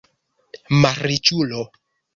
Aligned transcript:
malriĉulo 0.85 1.63